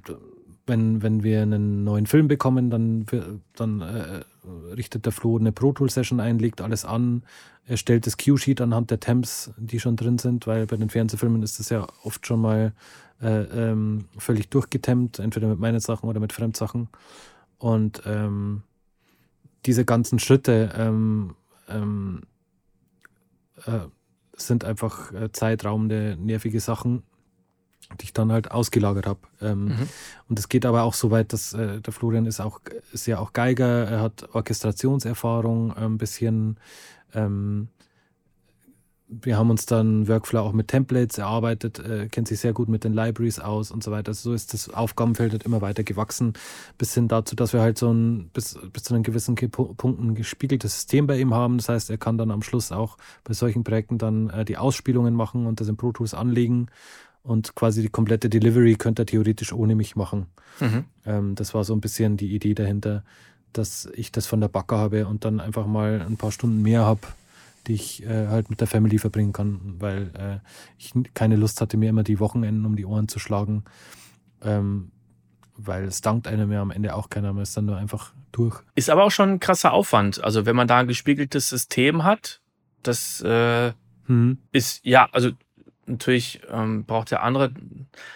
wenn, 0.71 1.03
wenn 1.03 1.21
wir 1.21 1.41
einen 1.41 1.83
neuen 1.83 2.05
Film 2.05 2.29
bekommen, 2.29 2.69
dann, 2.69 3.05
dann 3.55 3.81
äh, 3.81 4.21
richtet 4.73 5.05
der 5.05 5.11
Flo 5.11 5.37
eine 5.37 5.51
Pro 5.51 5.73
Tool 5.73 5.89
Session 5.89 6.21
ein, 6.21 6.39
legt 6.39 6.61
alles 6.61 6.85
an, 6.85 7.23
erstellt 7.65 8.07
das 8.07 8.17
Cue-Sheet 8.17 8.61
anhand 8.61 8.89
der 8.89 9.01
Temps, 9.01 9.51
die 9.57 9.81
schon 9.81 9.97
drin 9.97 10.17
sind, 10.17 10.47
weil 10.47 10.65
bei 10.67 10.77
den 10.77 10.89
Fernsehfilmen 10.89 11.43
ist 11.43 11.59
das 11.59 11.69
ja 11.69 11.85
oft 12.03 12.25
schon 12.25 12.39
mal 12.39 12.71
äh, 13.21 13.41
ähm, 13.41 14.05
völlig 14.17 14.49
durchgetemmt, 14.49 15.19
entweder 15.19 15.49
mit 15.49 15.59
meinen 15.59 15.81
Sachen 15.81 16.07
oder 16.07 16.21
mit 16.21 16.31
Fremdsachen. 16.31 16.87
Und 17.57 18.01
ähm, 18.05 18.63
diese 19.65 19.83
ganzen 19.83 20.19
Schritte 20.19 20.71
ähm, 20.77 21.35
ähm 21.67 22.21
äh, 23.65 23.79
sind 24.37 24.63
einfach 24.63 25.11
äh, 25.11 25.33
zeitraumende, 25.33 26.17
nervige 26.17 26.61
Sachen, 26.61 27.03
die 27.99 28.05
ich 28.05 28.13
dann 28.13 28.31
halt 28.31 28.51
ausgelagert 28.51 29.05
habe. 29.05 29.19
Ähm, 29.41 29.65
mhm. 29.65 29.89
Und 30.29 30.39
es 30.39 30.49
geht 30.49 30.65
aber 30.65 30.83
auch 30.83 30.93
so 30.93 31.11
weit, 31.11 31.33
dass 31.33 31.53
äh, 31.53 31.81
der 31.81 31.93
Florian 31.93 32.25
ist 32.25 32.39
auch 32.39 32.59
ist 32.93 33.07
ja 33.07 33.19
auch 33.19 33.33
Geiger, 33.33 33.87
er 33.87 34.01
hat 34.01 34.29
Orchestrationserfahrung, 34.33 35.73
ein 35.73 35.97
bisschen. 35.97 36.57
Ähm, 37.13 37.67
wir 39.11 39.37
haben 39.37 39.49
uns 39.49 39.65
dann 39.65 40.07
Workflow 40.07 40.39
auch 40.39 40.53
mit 40.53 40.69
Templates 40.69 41.17
erarbeitet, 41.17 41.79
äh, 41.79 42.07
kennt 42.07 42.29
sich 42.29 42.39
sehr 42.39 42.53
gut 42.53 42.69
mit 42.69 42.85
den 42.85 42.93
Libraries 42.93 43.39
aus 43.39 43.69
und 43.69 43.83
so 43.83 43.91
weiter. 43.91 44.11
Also 44.11 44.29
so 44.29 44.33
ist 44.33 44.53
das 44.53 44.69
Aufgabenfeld 44.69 45.33
halt 45.33 45.43
immer 45.43 45.59
weiter 45.59 45.83
gewachsen, 45.83 46.31
bis 46.77 46.93
hin 46.93 47.09
dazu, 47.09 47.35
dass 47.35 47.51
wir 47.51 47.59
halt 47.59 47.77
so 47.77 47.91
ein 47.91 48.29
bis, 48.31 48.57
bis 48.71 48.83
zu 48.83 48.93
einem 48.93 49.03
gewissen 49.03 49.35
Punkt 49.35 49.99
ein 49.99 50.15
gespiegeltes 50.15 50.75
System 50.75 51.07
bei 51.07 51.19
ihm 51.19 51.33
haben. 51.33 51.57
Das 51.57 51.67
heißt, 51.67 51.89
er 51.89 51.97
kann 51.97 52.17
dann 52.17 52.31
am 52.31 52.41
Schluss 52.41 52.71
auch 52.71 52.97
bei 53.25 53.33
solchen 53.33 53.65
Projekten 53.65 53.97
dann 53.97 54.29
äh, 54.29 54.45
die 54.45 54.55
Ausspielungen 54.55 55.13
machen 55.13 55.45
und 55.45 55.59
das 55.59 55.67
in 55.67 55.75
Pro 55.75 55.91
Tools 55.91 56.13
anlegen 56.13 56.67
und 57.23 57.55
quasi 57.55 57.81
die 57.81 57.89
komplette 57.89 58.29
Delivery 58.29 58.75
könnte 58.75 59.03
er 59.03 59.05
theoretisch 59.05 59.53
ohne 59.53 59.75
mich 59.75 59.95
machen. 59.95 60.27
Mhm. 60.59 60.85
Ähm, 61.05 61.35
das 61.35 61.53
war 61.53 61.63
so 61.63 61.73
ein 61.73 61.81
bisschen 61.81 62.17
die 62.17 62.33
Idee 62.33 62.53
dahinter, 62.53 63.03
dass 63.53 63.89
ich 63.93 64.11
das 64.11 64.27
von 64.27 64.41
der 64.41 64.47
Backe 64.47 64.75
habe 64.75 65.07
und 65.07 65.25
dann 65.25 65.39
einfach 65.39 65.67
mal 65.67 66.01
ein 66.01 66.17
paar 66.17 66.31
Stunden 66.31 66.61
mehr 66.61 66.85
habe, 66.85 67.01
die 67.67 67.73
ich 67.73 68.03
äh, 68.03 68.27
halt 68.27 68.49
mit 68.49 68.59
der 68.59 68.67
Family 68.67 68.97
verbringen 68.97 69.33
kann, 69.33 69.75
weil 69.79 70.11
äh, 70.17 70.47
ich 70.77 70.93
keine 71.13 71.35
Lust 71.35 71.61
hatte, 71.61 71.77
mir 71.77 71.89
immer 71.89 72.03
die 72.03 72.19
Wochenenden 72.19 72.65
um 72.65 72.75
die 72.75 72.85
Ohren 72.85 73.07
zu 73.07 73.19
schlagen. 73.19 73.63
Ähm, 74.41 74.91
weil 75.57 75.83
es 75.85 76.01
dankt 76.01 76.27
einem 76.27 76.51
ja 76.51 76.61
am 76.61 76.71
Ende 76.71 76.95
auch 76.95 77.09
keiner, 77.09 77.33
man 77.33 77.43
ist 77.43 77.55
dann 77.55 77.65
nur 77.65 77.77
einfach 77.77 78.13
durch. 78.31 78.61
Ist 78.75 78.89
aber 78.89 79.03
auch 79.03 79.11
schon 79.11 79.29
ein 79.29 79.39
krasser 79.39 79.73
Aufwand. 79.73 80.23
Also 80.23 80.45
wenn 80.45 80.55
man 80.55 80.67
da 80.67 80.79
ein 80.79 80.87
gespiegeltes 80.87 81.49
System 81.49 82.03
hat, 82.03 82.41
das 82.81 83.21
äh, 83.23 83.73
mhm. 84.07 84.39
ist, 84.51 84.83
ja, 84.83 85.07
also 85.11 85.31
natürlich 85.91 86.41
ähm, 86.51 86.85
braucht 86.85 87.11
der 87.11 87.23
andere 87.23 87.51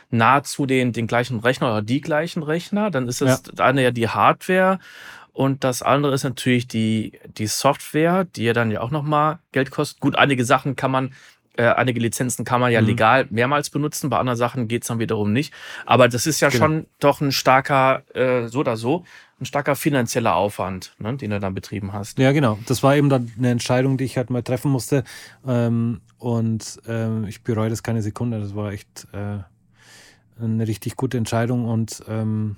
nahezu 0.10 0.66
den, 0.66 0.94
den 0.94 1.08
gleichen 1.08 1.40
Rechner 1.40 1.68
oder 1.68 1.82
die 1.82 2.02
gleichen 2.02 2.44
Rechner. 2.44 2.92
Dann 2.92 3.08
ist 3.08 3.22
das 3.22 3.44
ja. 3.56 3.64
eine 3.64 3.84
ja 3.84 3.92
die 3.92 4.10
Hardware 4.10 4.80
und 5.36 5.66
das 5.66 5.82
andere 5.82 6.14
ist 6.14 6.24
natürlich 6.24 6.66
die, 6.66 7.20
die 7.38 7.48
Software, 7.48 8.24
die 8.24 8.46
ja 8.46 8.54
dann 8.54 8.72
ja 8.72 8.80
auch 8.80 8.90
nochmal 8.90 9.40
Geld 9.52 9.70
kostet. 9.70 10.00
Gut, 10.00 10.16
einige 10.18 10.46
Sachen 10.46 10.78
kann 10.78 10.92
man, 10.92 11.14
äh, 11.58 11.68
einige 11.68 12.00
Lizenzen 12.00 12.46
kann 12.46 12.62
man 12.62 12.72
ja 12.72 12.82
mhm. 12.82 12.88
legal 12.88 13.28
mehrmals 13.30 13.70
benutzen, 13.70 14.10
bei 14.10 14.18
anderen 14.18 14.38
Sachen 14.38 14.68
geht's 14.68 14.88
dann 14.88 15.00
wiederum 15.00 15.34
nicht. 15.34 15.54
Aber 15.86 16.08
das 16.08 16.28
ist 16.28 16.40
ja 16.40 16.50
genau. 16.50 16.66
schon 16.66 16.86
doch 17.00 17.22
ein 17.22 17.32
starker, 17.32 18.04
äh, 18.14 18.48
so 18.48 18.60
oder 18.60 18.78
so, 18.78 19.04
ein 19.40 19.46
starker 19.46 19.76
finanzieller 19.76 20.36
Aufwand, 20.36 20.94
ne, 21.00 21.16
den 21.16 21.32
du 21.32 21.40
dann 21.40 21.54
betrieben 21.54 21.94
hast. 21.94 22.20
Ja, 22.20 22.32
genau. 22.32 22.58
Das 22.68 22.84
war 22.84 22.96
eben 22.96 23.10
dann 23.10 23.32
eine 23.38 23.52
Entscheidung, 23.52 23.98
die 23.98 24.06
ich 24.06 24.18
halt 24.18 24.30
mal 24.30 24.44
treffen 24.44 24.72
musste. 24.72 25.04
Ähm, 25.46 26.02
und 26.18 26.80
ähm, 26.88 27.26
ich 27.26 27.44
bereue 27.44 27.70
das 27.70 27.84
keine 27.84 28.02
Sekunde. 28.02 28.40
Das 28.40 28.56
war 28.56 28.72
echt 28.72 29.08
äh, 29.12 29.40
eine 30.42 30.68
richtig 30.68 30.96
gute 30.96 31.18
Entscheidung. 31.18 31.66
Und 31.66 32.04
ähm, 32.08 32.56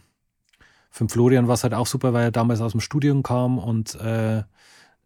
für 0.92 1.08
Florian 1.10 1.48
war 1.48 1.56
es 1.56 1.63
halt 1.63 1.74
auch 1.74 1.88
super, 1.88 2.13
weil 2.13 2.25
er 2.25 2.32
damals 2.32 2.62
aus 2.62 2.72
dem 2.72 2.82
Studium 2.82 3.24
kam 3.24 3.58
und 3.58 3.96
äh, 3.96 4.44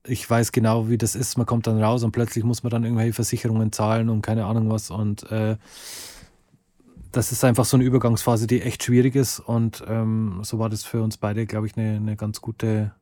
ich 0.05 0.27
weiß 0.29 0.51
genau, 0.51 0.89
wie 0.89 0.97
das 0.97 1.15
ist. 1.15 1.37
Man 1.37 1.45
kommt 1.45 1.67
dann 1.67 1.81
raus 1.81 2.03
und 2.03 2.11
plötzlich 2.11 2.43
muss 2.43 2.63
man 2.63 2.71
dann 2.71 2.83
irgendwelche 2.83 3.13
Versicherungen 3.13 3.71
zahlen 3.71 4.09
und 4.09 4.21
keine 4.21 4.45
Ahnung 4.45 4.69
was. 4.69 4.89
Und 4.89 5.29
äh, 5.31 5.57
das 7.11 7.31
ist 7.31 7.43
einfach 7.43 7.65
so 7.65 7.77
eine 7.77 7.83
Übergangsphase, 7.83 8.47
die 8.47 8.61
echt 8.61 8.83
schwierig 8.83 9.15
ist. 9.15 9.39
Und 9.39 9.83
ähm, 9.87 10.39
so 10.43 10.59
war 10.59 10.69
das 10.69 10.83
für 10.83 11.01
uns 11.01 11.17
beide, 11.17 11.45
glaube 11.45 11.67
ich, 11.67 11.77
eine, 11.77 11.97
eine 11.97 12.15
ganz 12.15 12.41
gute 12.41 12.93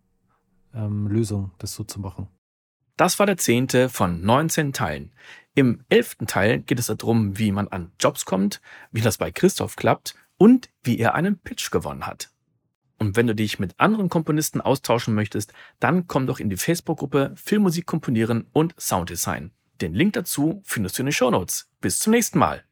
ähm, 0.74 1.08
Lösung, 1.08 1.52
das 1.60 1.74
so 1.74 1.84
zu 1.84 2.00
machen. 2.00 2.28
Das 2.98 3.18
war 3.18 3.26
der 3.26 3.38
zehnte 3.38 3.88
von 3.88 4.22
19 4.22 4.74
Teilen. 4.74 5.12
Im 5.56 5.84
elften 5.90 6.28
Teil 6.28 6.60
geht 6.60 6.80
es 6.80 6.88
darum, 6.88 7.38
wie 7.38 7.52
man 7.52 7.70
an 7.70 7.92
Jobs 8.00 8.26
kommt, 8.26 8.62
wie 8.92 9.02
das 9.02 9.18
bei 9.18 9.32
Christoph 9.32 9.78
klappt 9.78 10.16
und 10.38 10.70
wie 10.84 11.00
er 11.00 11.16
einen 11.16 11.38
Pitch 11.38 11.72
gewonnen 11.72 12.06
hat. 12.06 12.30
Und 13.00 13.16
wenn 13.16 13.28
du 13.28 13.34
dich 13.34 13.60
mit 13.60 13.80
anderen 13.80 14.10
Komponisten 14.10 14.62
austauschen 14.62 15.16
möchtest, 15.16 15.54
dann 15.80 16.08
komm 16.08 16.28
doch 16.28 16.40
in 16.40 16.50
die 16.50 16.58
Facebook-Gruppe 16.58 17.34
Filmmusik 17.36 17.86
komponieren 17.86 18.46
und 18.52 18.76
Sounddesign. 18.80 19.52
Den 19.82 19.94
Link 19.94 20.14
dazu 20.14 20.62
findest 20.66 20.98
du 20.98 21.04
in 21.04 21.08
den 21.08 21.14
Show 21.14 21.32
Notes. 21.32 21.70
Bis 21.80 22.00
zum 22.00 22.12
nächsten 22.12 22.38
Mal. 22.38 22.64